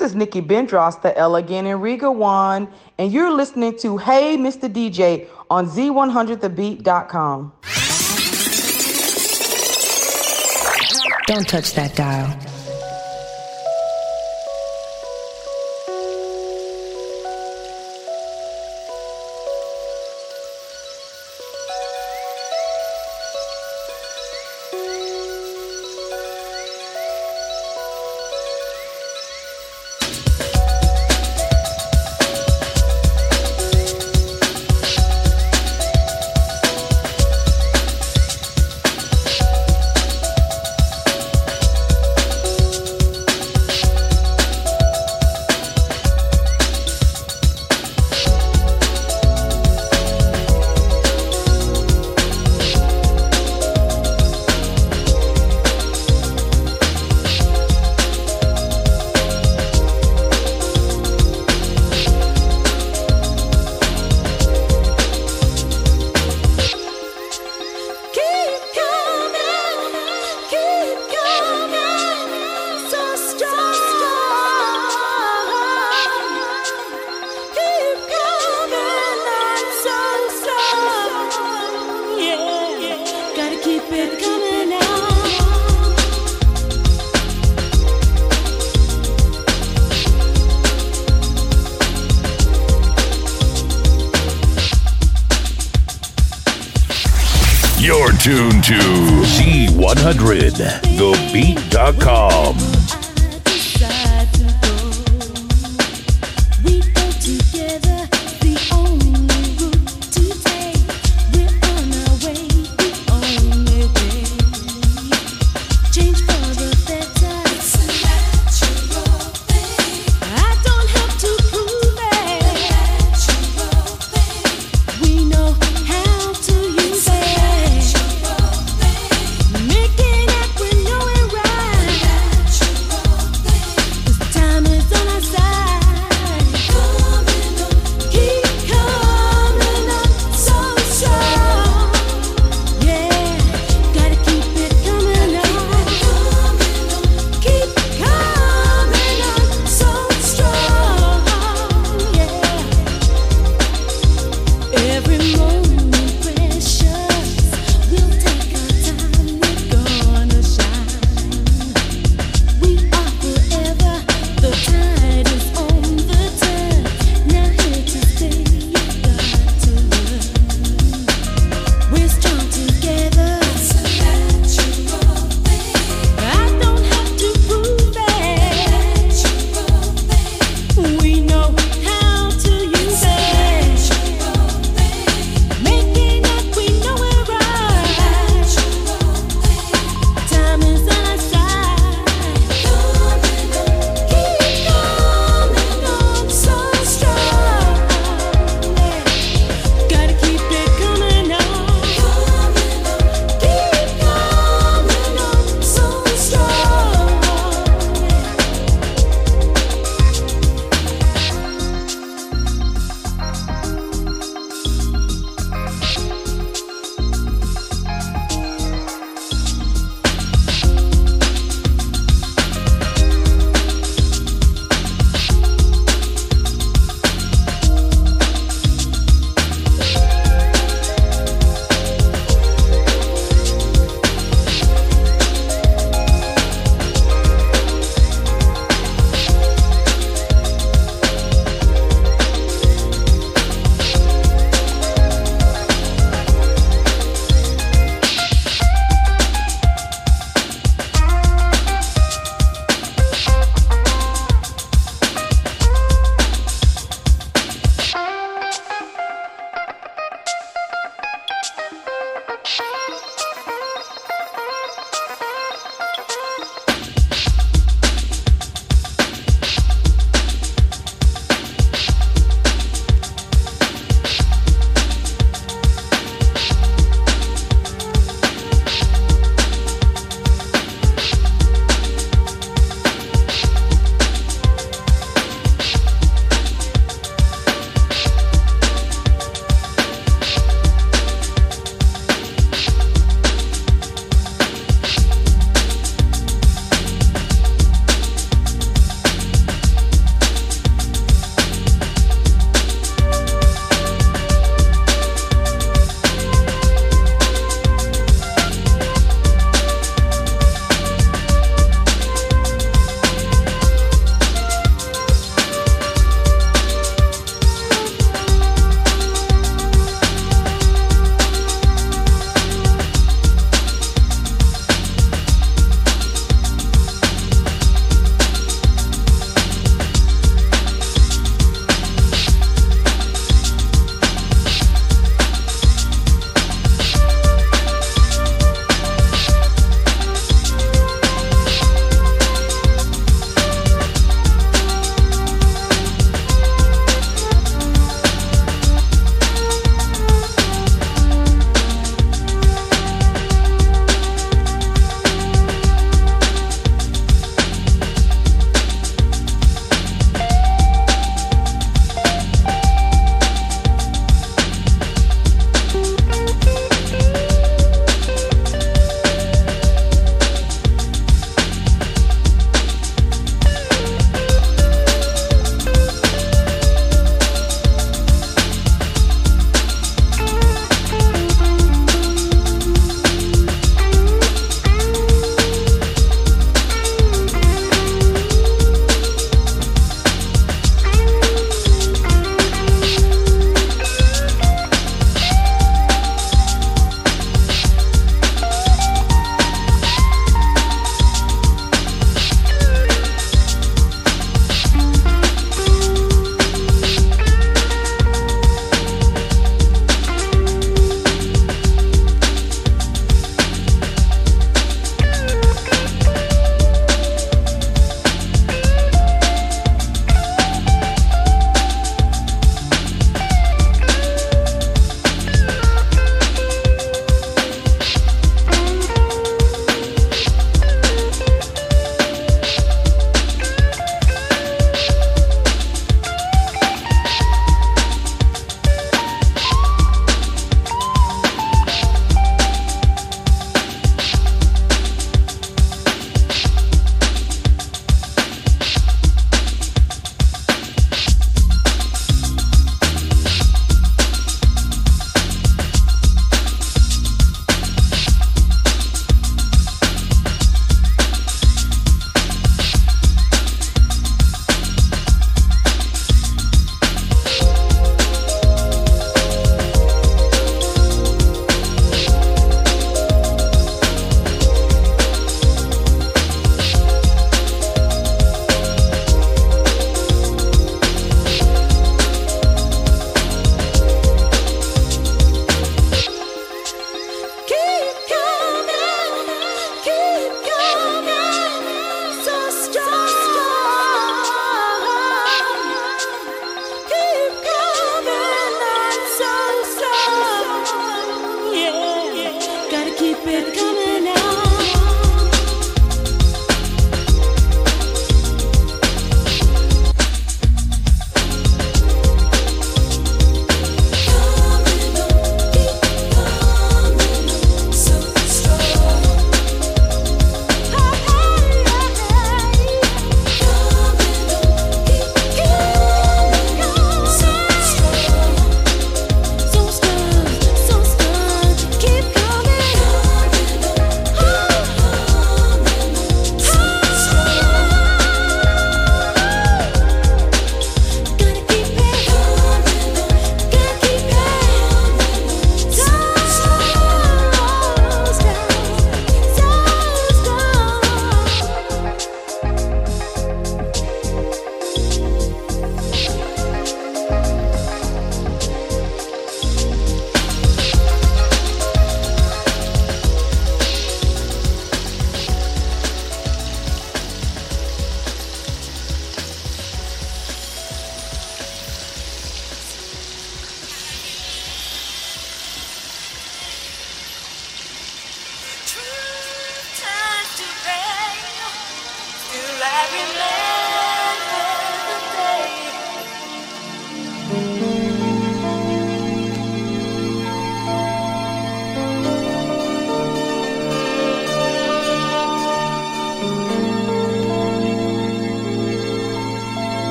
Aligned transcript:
This 0.00 0.12
is 0.12 0.16
Nikki 0.16 0.40
Bendros, 0.40 1.02
the 1.02 1.14
elegant 1.18 1.68
and 1.68 1.82
regal 1.82 2.14
one, 2.14 2.68
and 2.96 3.12
you're 3.12 3.30
listening 3.30 3.76
to 3.80 3.98
Hey 3.98 4.38
Mr. 4.38 4.66
DJ 4.66 5.28
on 5.50 5.68
Z100thebeat.com. 5.68 7.52
Don't 11.26 11.46
touch 11.46 11.74
that 11.74 11.94
dial. 11.94 12.49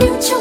những 0.00 0.16
chỗ 0.20 0.37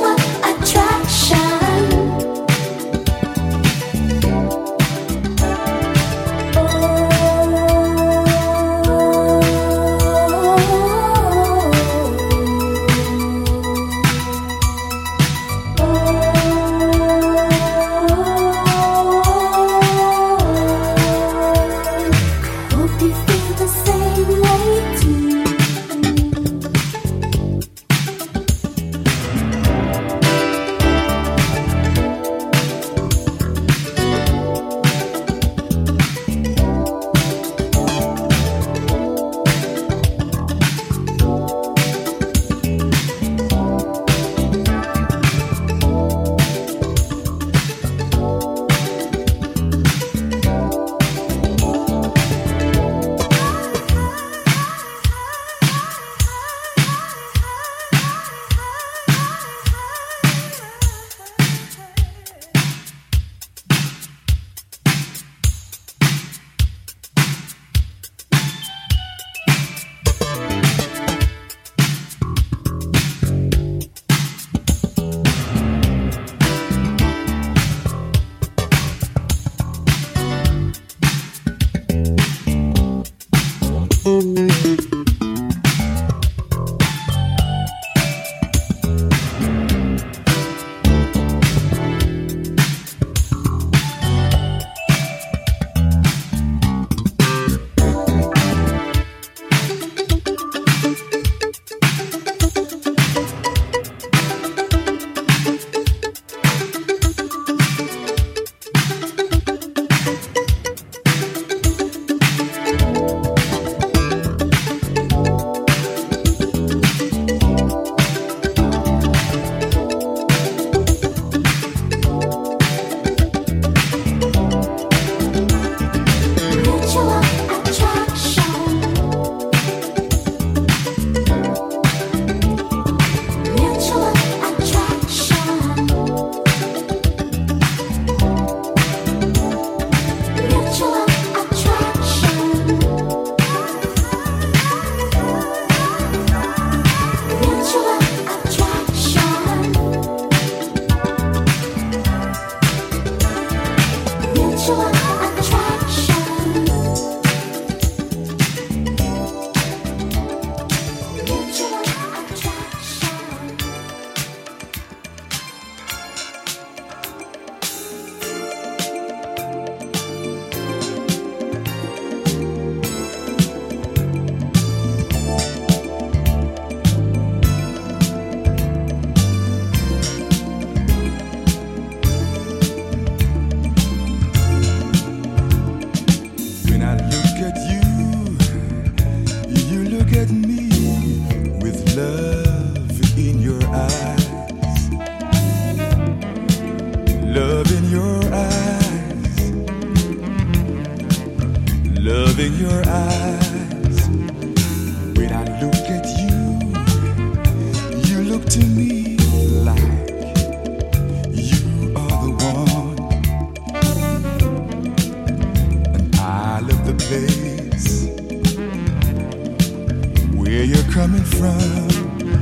where 220.47 220.63
you're 220.63 220.91
coming 220.93 221.23
from. 221.23 221.59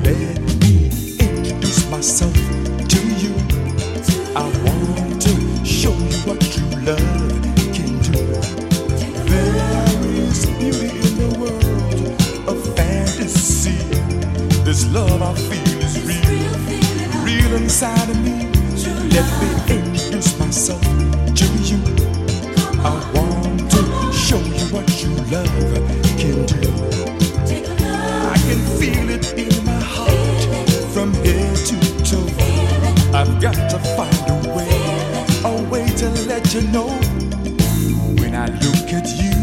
Let 0.03 0.39
me 0.61 0.89
introduce 1.19 1.89
myself 1.89 2.35
to 2.93 3.01
you. 3.21 3.33
I 4.35 4.45
want 4.63 5.21
to 5.23 5.65
show 5.65 5.89
you 5.89 6.17
what 6.27 6.39
true 6.39 6.69
love 6.85 7.41
can 7.73 7.97
do. 8.05 8.21
There 9.25 10.05
is 10.21 10.45
beauty 10.45 10.89
in 11.03 11.13
the 11.17 11.31
world 11.39 12.47
of 12.47 12.75
fantasy. 12.75 13.77
This 14.63 14.85
love 14.93 15.21
I 15.23 15.33
feel 15.33 15.79
is 15.81 15.95
real, 16.05 17.25
real 17.25 17.55
inside 17.55 18.09
of 18.09 18.17
me. 18.23 18.51
Let 19.15 19.27
me 19.41 19.49
introduce 19.77 20.37
myself 20.39 20.83
to 21.39 21.45
you. 21.69 21.81
I 22.85 22.93
want 23.15 23.71
to 23.71 24.13
show 24.13 24.37
you 24.37 24.65
what 24.71 24.87
true 24.89 25.15
love. 25.31 25.64
got 33.51 33.69
to 33.69 33.77
find 33.77 34.27
a 34.27 34.55
way, 34.55 34.67
a 35.43 35.69
way 35.69 35.85
to 35.85 36.09
let 36.25 36.51
you 36.51 36.61
know 36.69 36.87
when 38.19 38.33
I 38.33 38.47
look 38.47 38.91
at 38.91 39.07
you. 39.21 39.34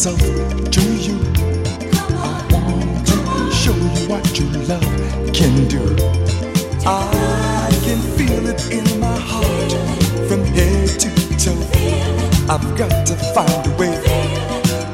myself 0.00 0.70
to 0.70 0.80
you. 0.96 1.18
I 2.16 2.48
want 2.50 3.06
to 3.06 3.52
show 3.52 3.74
you 3.74 4.08
what 4.08 4.38
your 4.38 4.48
love 4.64 5.34
can 5.34 5.68
do. 5.68 5.94
I 6.86 7.68
can 7.84 8.00
feel 8.16 8.46
it 8.46 8.72
in 8.72 8.98
my 8.98 9.18
heart 9.18 9.72
from 10.26 10.42
head 10.56 10.88
to 11.00 11.10
toe. 11.36 11.52
I've 12.48 12.78
got 12.78 13.06
to 13.08 13.14
find 13.34 13.66
a 13.66 13.76
way, 13.76 13.92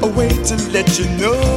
a 0.01 0.07
way 0.07 0.27
to 0.27 0.55
let 0.71 0.99
you 0.99 1.05
know. 1.17 1.56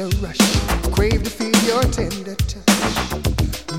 A 0.00 0.08
rush, 0.22 0.38
crave 0.92 1.22
to 1.22 1.28
feel 1.28 1.54
your 1.64 1.82
tender 1.82 2.34
touch. 2.34 2.64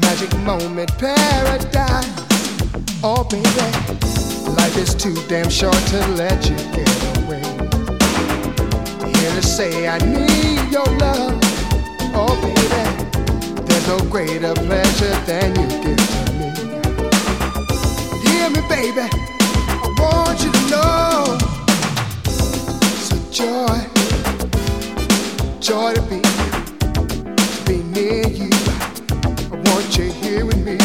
Magic 0.01 0.31
moment, 0.39 0.91
paradise. 0.99 2.07
Oh, 3.03 3.23
baby, 3.23 3.47
life 4.53 4.77
is 4.77 4.93
too 4.93 5.15
damn 5.27 5.49
short 5.49 5.81
to 5.87 6.07
let 6.09 6.47
you 6.47 6.55
get 6.75 6.89
away. 7.17 7.41
Here 9.09 9.31
to 9.31 9.41
say 9.41 9.87
I 9.87 9.97
need 9.97 10.71
your 10.71 10.85
love. 10.97 11.39
Oh, 12.13 12.37
baby, 12.43 13.63
there's 13.65 13.87
no 13.87 13.99
greater 14.11 14.53
pleasure 14.53 15.15
than 15.25 15.55
you 15.55 15.67
give 15.81 15.97
to 16.13 16.23
me. 16.37 16.49
Hear 18.29 18.49
me, 18.51 18.61
baby, 18.69 19.09
I 19.09 19.95
want 19.97 20.43
you 20.43 20.51
to 20.51 20.69
know. 20.69 21.37
It's 22.25 23.11
a 23.11 23.31
joy 23.31 23.90
joy 25.61 25.93
to 25.93 26.01
be, 26.01 26.19
to 26.19 27.63
be 27.67 27.83
near 27.93 28.27
you. 28.27 28.49
I 28.51 29.61
want 29.69 29.95
you 29.95 30.11
here 30.11 30.43
with 30.43 30.65
me. 30.65 30.80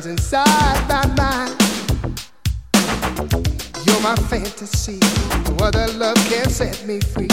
Burns 0.00 0.06
inside 0.06 0.88
my 0.88 1.06
mind. 1.16 1.56
You're 3.84 4.00
my 4.00 4.16
fantasy. 4.28 4.98
No 5.48 5.64
other 5.64 5.86
love 5.94 6.16
can 6.28 6.48
set 6.48 6.86
me 6.86 7.00
free. 7.00 7.28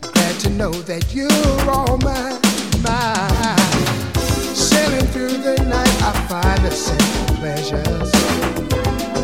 Glad 0.00 0.40
to 0.40 0.50
know 0.50 0.72
that 0.72 1.14
you're 1.14 1.70
all 1.70 1.98
mine, 1.98 2.40
mine. 2.82 4.14
Sailing 4.54 5.06
through 5.06 5.36
the 5.38 5.56
night, 5.64 6.02
I 6.02 6.12
find 6.28 6.60
the 6.64 6.70
simple 6.70 7.36
pleasures. 7.36 8.12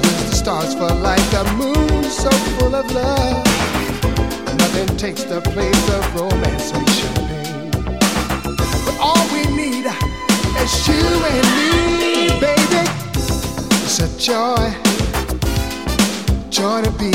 Use 0.05 0.30
the 0.30 0.36
stars 0.36 0.74
for 0.74 0.92
light, 1.03 1.26
the 1.30 1.44
moon 1.57 2.05
so 2.05 2.30
full 2.30 2.74
of 2.74 2.90
love. 2.92 3.44
Nothing 4.59 4.96
takes 4.96 5.24
the 5.24 5.40
place 5.40 5.88
of 5.90 6.14
romance 6.14 6.70
champagne. 6.70 7.70
But 8.84 8.99
all 9.01 9.24
we 9.32 9.44
need 9.57 9.86
it's 10.61 10.88
you 10.88 10.94
and 10.94 11.48
me, 11.98 12.40
baby. 12.40 12.82
It's 13.84 14.00
a 14.00 14.09
joy, 14.18 14.74
joy 16.50 16.82
to 16.82 16.90
be, 16.92 17.12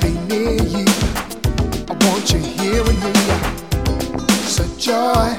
be 0.00 0.10
near 0.28 0.62
you. 0.62 0.84
I 1.88 1.94
want 2.06 2.32
you 2.32 2.40
here 2.40 2.82
with 2.82 2.98
me. 3.04 3.14
It's 4.44 4.58
a 4.60 4.68
joy, 4.78 5.36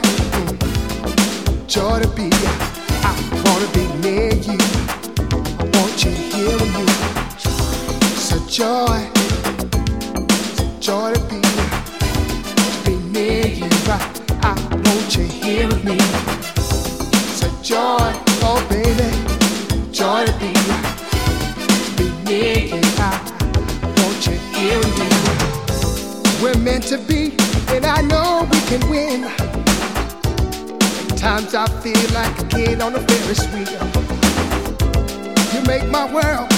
joy 1.68 2.00
to 2.02 2.10
be. 2.16 2.30
I 3.04 3.14
wanna 3.46 3.68
be 3.74 3.86
near 4.04 4.34
you. 4.34 4.58
I 5.60 5.66
want 5.78 6.04
you 6.04 6.12
here 6.12 6.58
with 6.62 6.74
me. 6.78 6.86
It's 8.14 8.32
a 8.32 8.40
joy, 8.50 9.00
joy 10.80 11.14
to 11.14 11.20
be, 11.30 11.42
I 31.66 31.68
feel 31.82 32.14
like 32.14 32.40
a 32.40 32.46
kid 32.46 32.80
on 32.80 32.94
a 32.94 33.00
Ferris 33.00 33.44
wheel. 33.52 33.82
You 35.52 35.66
make 35.66 35.90
my 35.90 36.06
world 36.14 36.55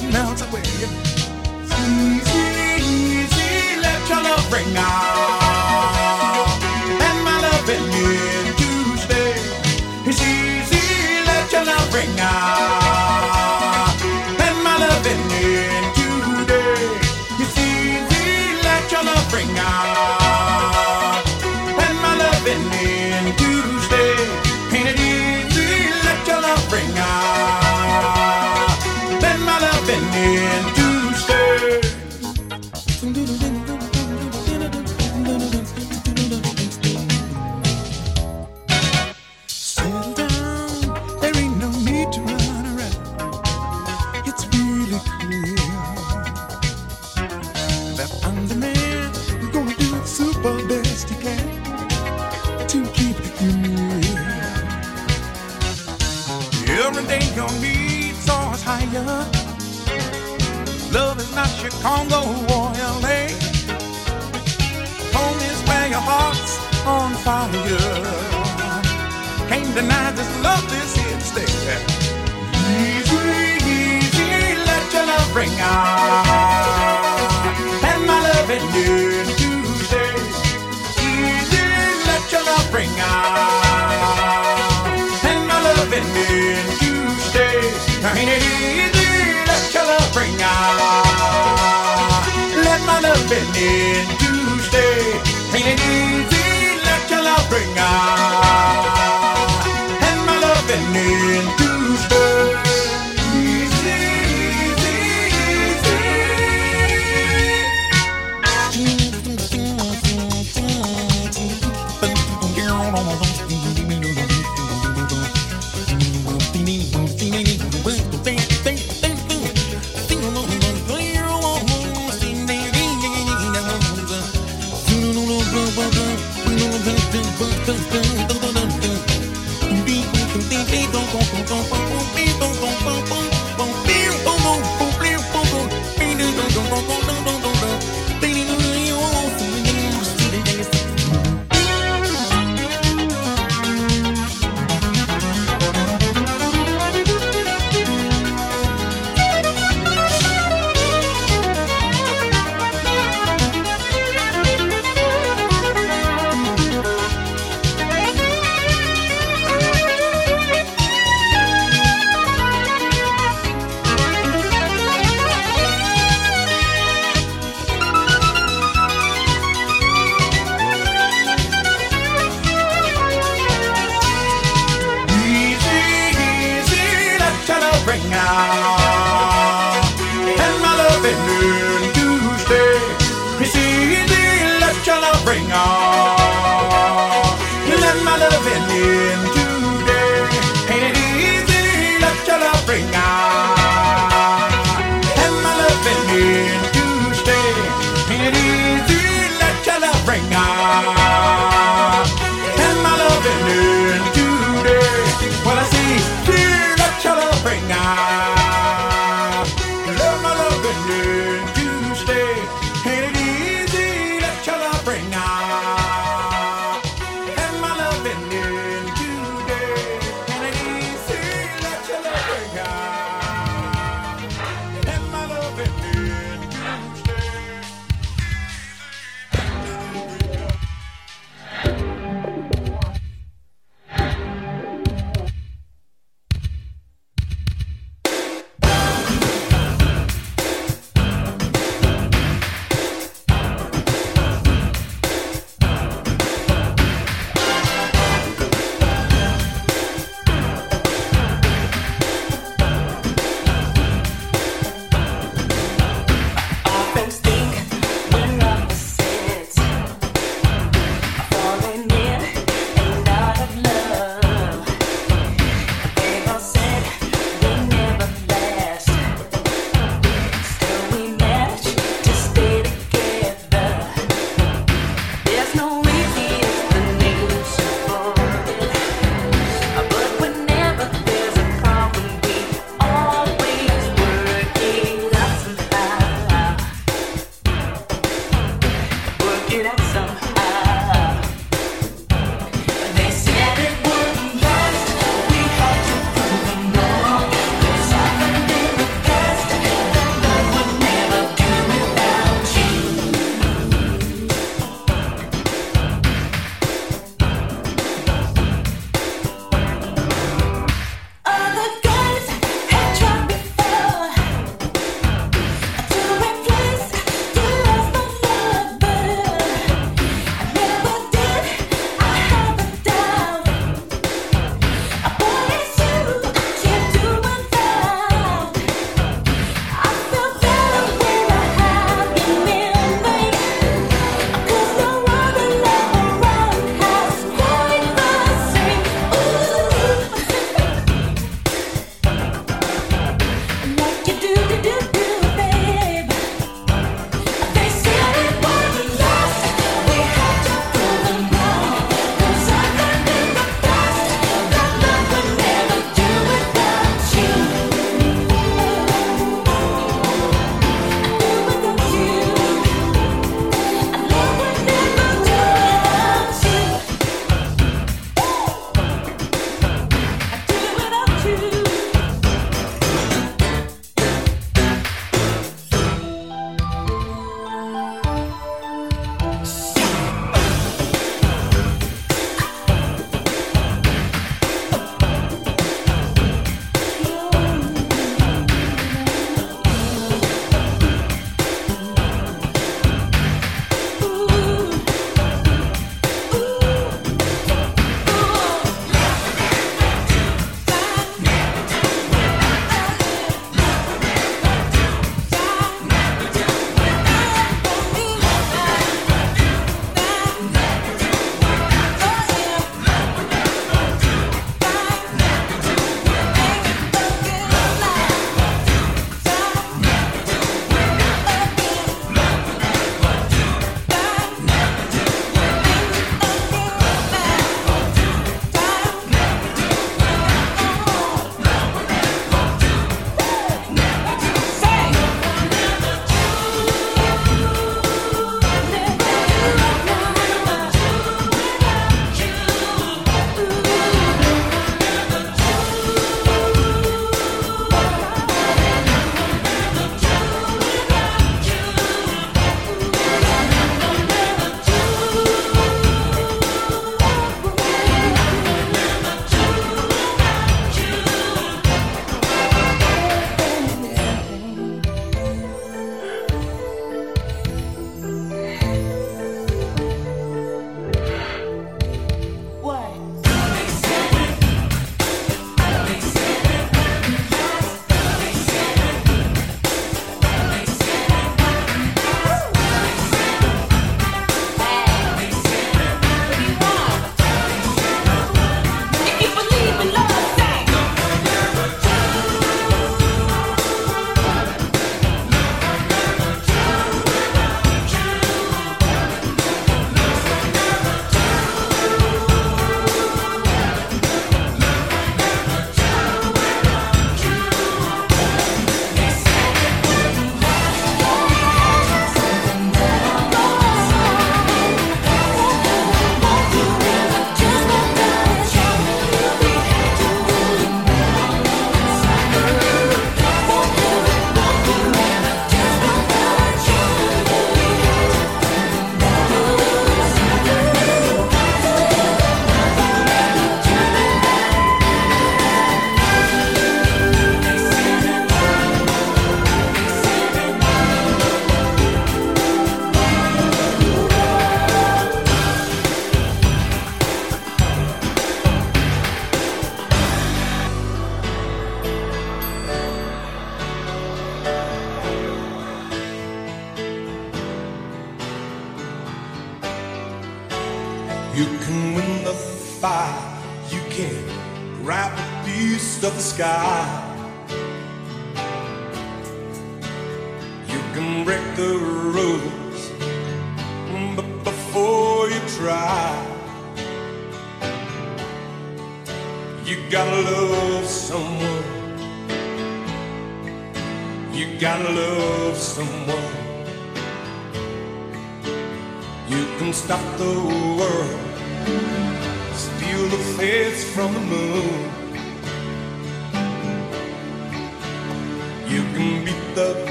snowbird 0.00 0.38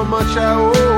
how 0.00 0.06
much 0.06 0.34
I 0.34 0.54
owe. 0.54 0.89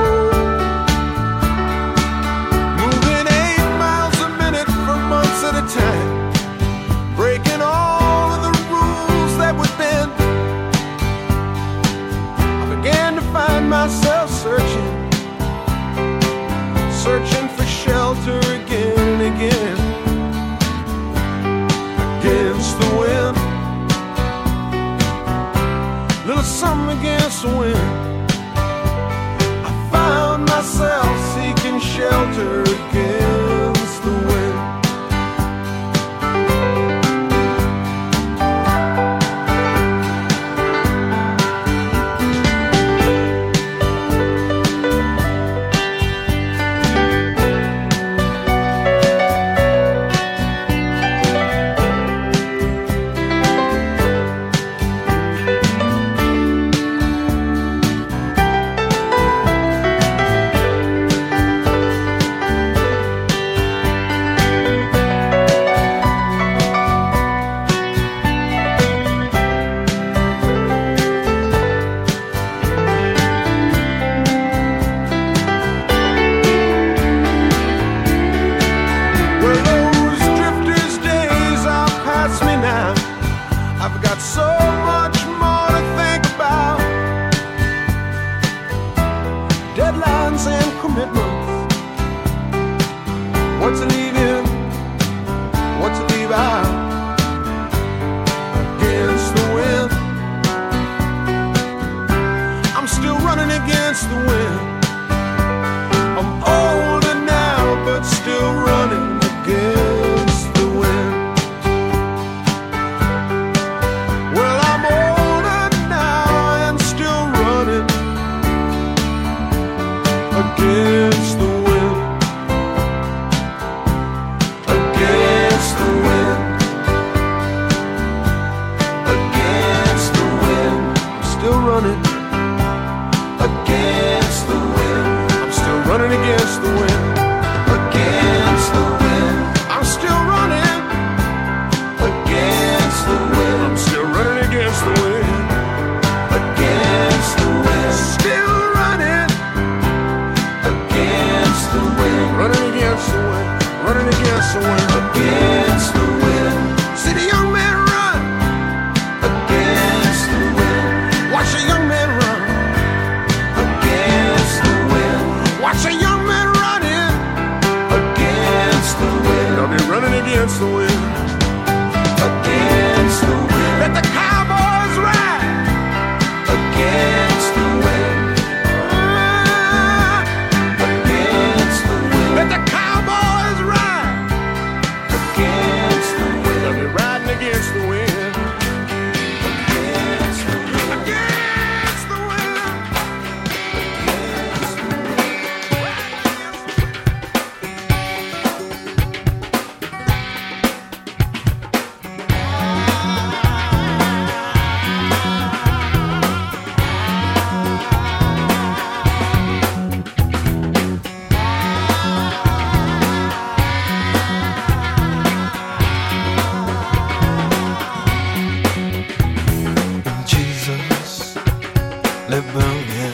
Livonia, 222.33 223.13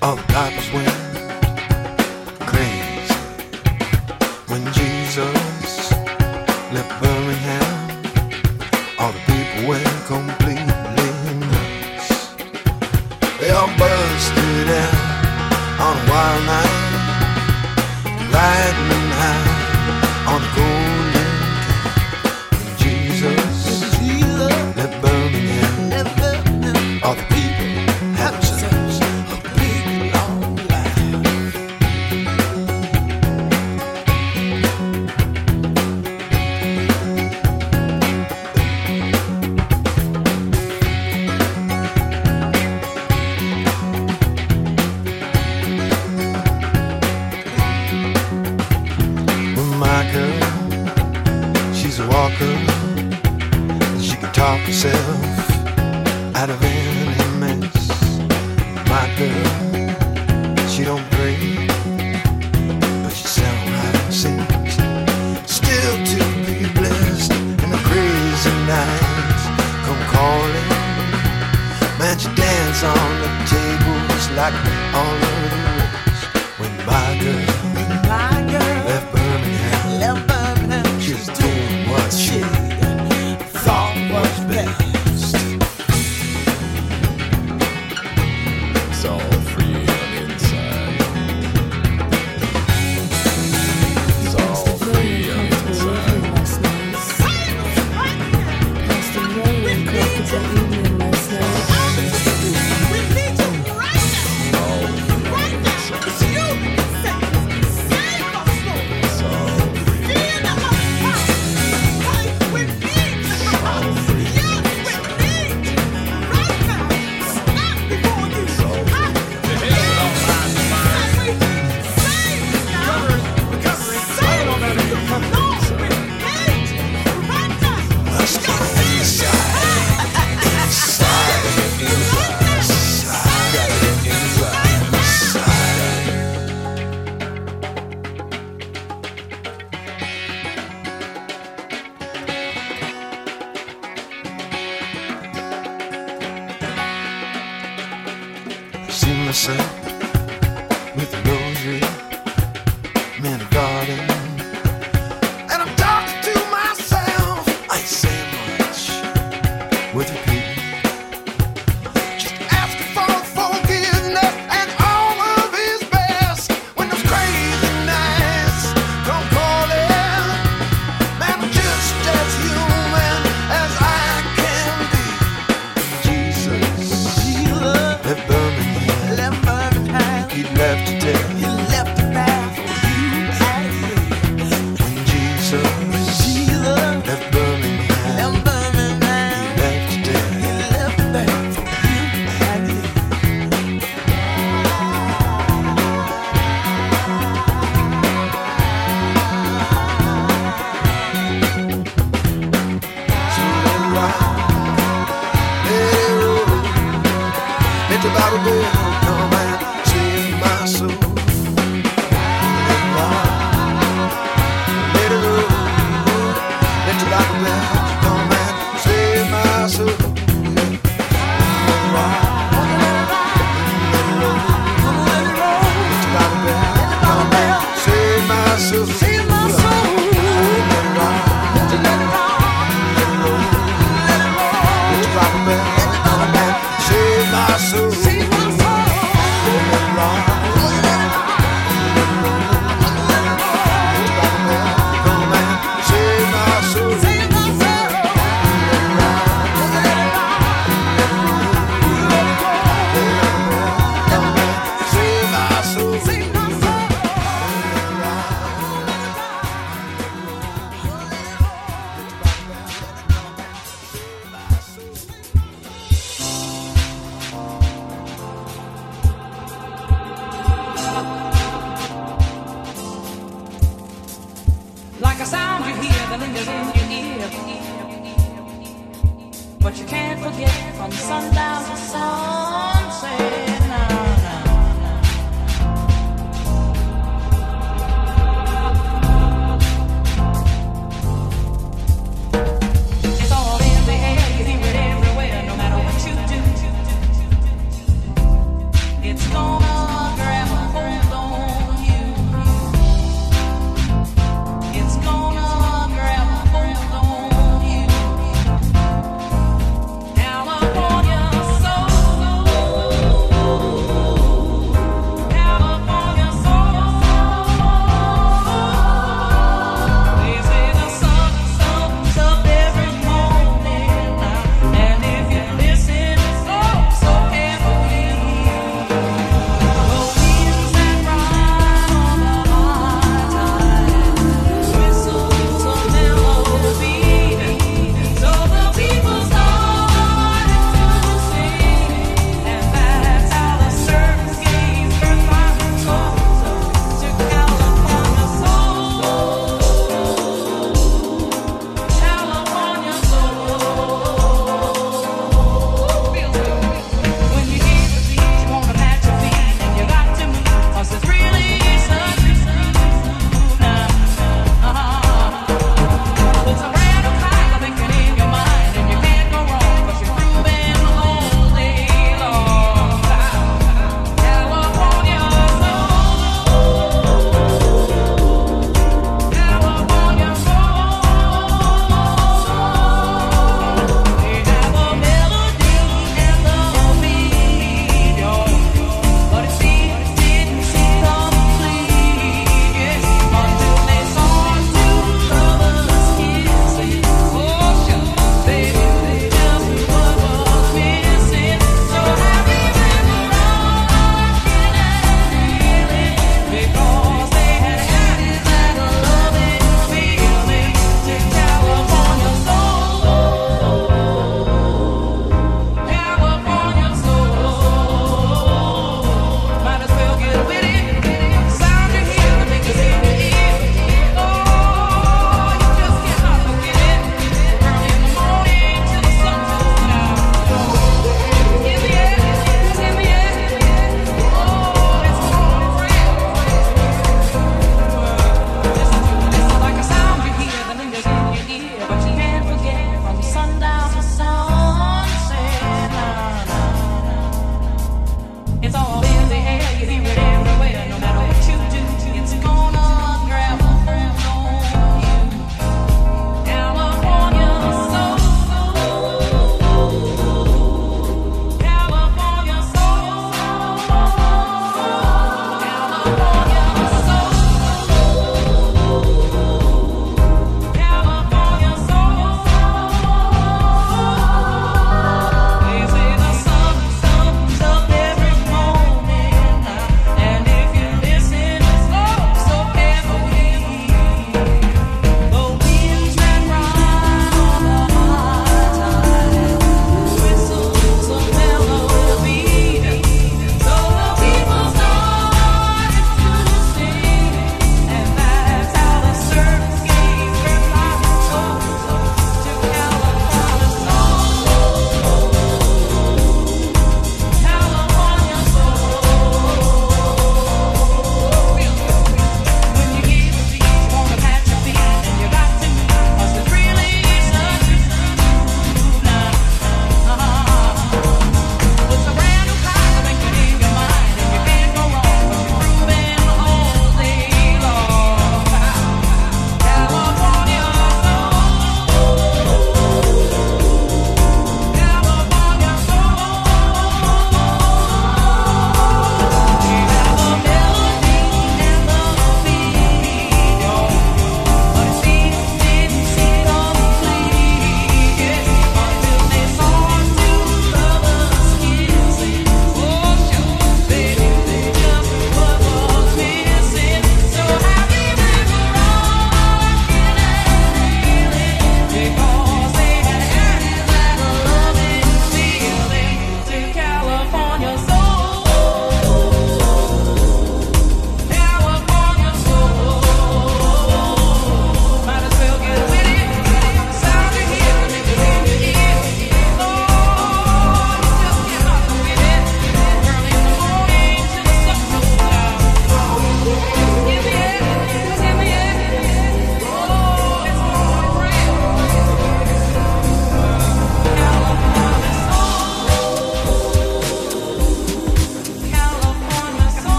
all 0.00 0.16
the 0.16 0.32
light 0.32 0.72
was. 0.72 1.05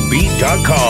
Z100TheBeat.com. 0.00 0.89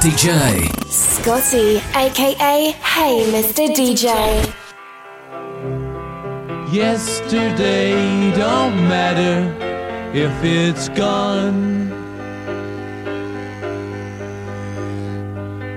DJ. 0.00 0.64
Scotty, 0.88 1.76
aka 1.94 2.70
Hey 2.72 3.30
Mr. 3.34 3.68
DJ. 3.68 4.08
Yesterday 6.72 7.92
don't 8.34 8.76
matter 8.88 9.44
if 10.14 10.32
it's 10.42 10.88
gone. 10.88 11.90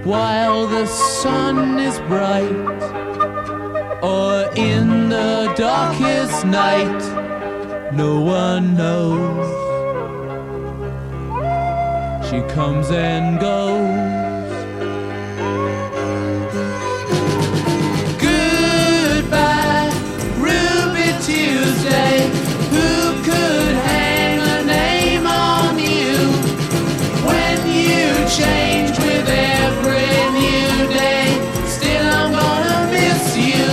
While 0.06 0.68
the 0.68 0.86
sun 0.86 1.78
is 1.80 2.00
bright, 2.08 2.82
or 4.02 4.50
in 4.56 5.10
the 5.10 5.54
darkest 5.58 6.46
night, 6.46 7.92
no 7.92 8.22
one 8.22 8.78
knows. 8.78 9.73
She 12.34 12.42
comes 12.50 12.90
and 12.90 13.40
goes. 13.40 14.50
Goodbye, 18.18 19.92
Ruby 20.40 21.10
Tuesday. 21.22 22.26
Who 22.74 23.22
could 23.22 23.76
hang 23.86 24.40
a 24.40 24.66
name 24.66 25.28
on 25.28 25.78
you 25.78 26.18
when 27.30 27.58
you 27.68 28.10
change 28.40 28.98
with 28.98 29.30
every 29.30 30.16
new 30.42 30.88
day? 30.90 31.30
Still, 31.68 32.08
I'm 32.20 32.32
gonna 32.32 32.82
miss 32.92 33.38
you. 33.38 33.68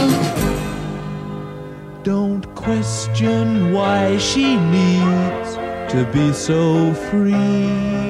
Don't 2.03 2.45
question 2.55 3.73
why 3.73 4.19
she 4.19 4.57
needs 4.57 5.57
to 5.95 6.05
be 6.13 6.35
so 6.35 6.93
free. 7.09 8.10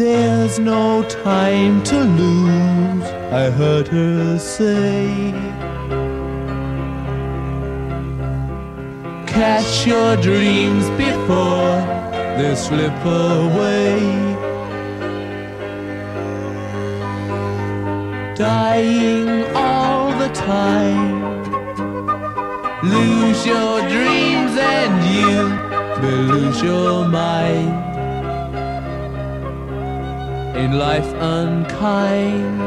There's 0.00 0.58
no 0.58 1.02
time 1.02 1.82
to 1.82 2.00
lose, 2.00 3.04
I 3.30 3.50
heard 3.50 3.86
her 3.88 4.38
say. 4.38 5.30
Catch 9.26 9.86
your 9.86 10.16
dreams 10.16 10.88
before 10.96 11.76
they 12.38 12.54
slip 12.54 12.98
away. 13.04 14.00
Dying 18.36 19.44
all 19.54 20.18
the 20.18 20.30
time. 20.30 21.42
Lose 22.82 23.44
your 23.44 23.82
dreams 23.82 24.52
and 24.56 24.94
you 25.14 26.00
may 26.00 26.16
lose 26.32 26.62
your 26.62 27.06
mind. 27.06 27.89
In 30.60 30.78
life 30.78 31.10
unkind. 31.14 32.60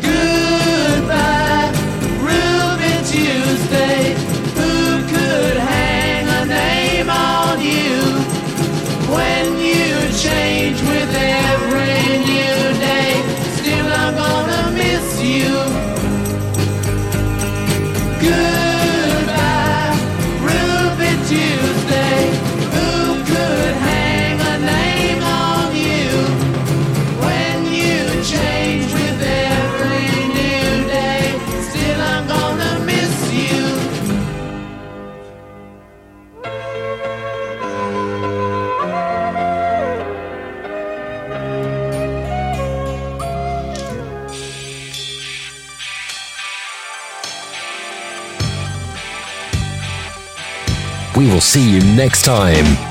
Goodbye, 0.00 1.72
Ruby 2.28 2.94
Tuesday. 3.12 4.14
Who 4.58 4.72
could 5.12 5.56
hang 5.56 6.24
a 6.28 6.44
name 6.46 7.10
on 7.10 7.60
you 7.60 7.98
when 9.12 9.58
you 9.58 9.90
change 10.16 10.80
will 51.36 51.42
see 51.42 51.70
you 51.70 51.80
next 51.94 52.22
time. 52.24 52.85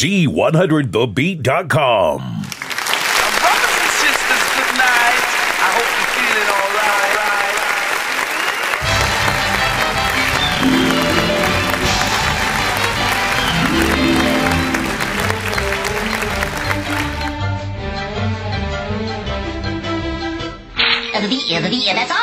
G100thebeat.com. 0.00 1.44
Now, 1.44 1.60
brothers 3.36 3.76
and 3.76 3.92
sisters, 4.00 4.44
good 4.56 4.72
night. 4.80 5.20
I 5.60 5.68
hope 5.76 5.92
you're 5.92 6.12
feeling 6.16 6.48
all 6.56 6.72
right. 6.80 7.12
The 21.20 21.28
beat, 21.28 21.44
yeah, 21.46 21.60
the 21.60 21.68
beat, 21.68 21.84
yeah, 21.84 21.92
that's 21.92 22.10
all. 22.10 22.19